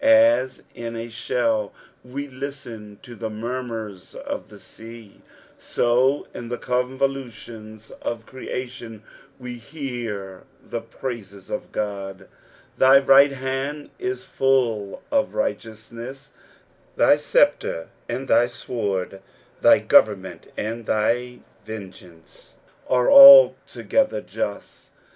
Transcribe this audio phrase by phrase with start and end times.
[0.03, 1.71] As in a shell
[2.03, 5.21] we listen to the munnurs of the sea,
[5.59, 9.03] so in the convoiulions of creation
[9.37, 12.27] we hear the praises of God."
[12.79, 16.15] Thy right hand u /tdl qf righleout n«n."
[16.95, 19.21] Thy sceptre and thy sword,
[19.61, 22.55] thj government and thy vengeance,
[22.89, 24.89] are altogether just.